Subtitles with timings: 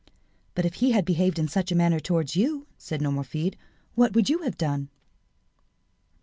[0.55, 3.53] "But if he had behaved in such a manner towards you," said Nomerfide,
[3.93, 4.89] "what would you have done?"